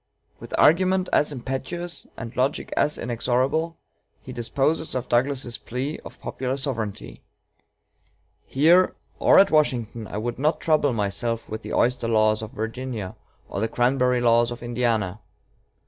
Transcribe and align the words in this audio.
With 0.39 0.55
argument 0.57 1.09
as 1.13 1.31
impetuous, 1.31 2.07
and 2.17 2.35
logic 2.35 2.73
as 2.75 2.97
inexorable, 2.97 3.77
he 4.23 4.33
disposes 4.33 4.95
of 4.95 5.07
Douglas's 5.07 5.59
plea 5.59 5.99
of 5.99 6.19
popular 6.19 6.57
sovereignty: 6.57 7.21
"Here, 8.47 8.95
or 9.19 9.37
at 9.37 9.51
Washington, 9.51 10.07
I 10.07 10.17
would 10.17 10.39
not 10.39 10.59
trouble 10.59 10.91
myself 10.91 11.47
with 11.49 11.61
the 11.61 11.73
oyster 11.75 12.07
laws 12.07 12.41
of 12.41 12.49
Virginia, 12.49 13.15
or 13.47 13.59
the 13.61 13.67
cranberry 13.67 14.21
laws 14.21 14.49
of 14.49 14.63
Indiana. 14.63 15.19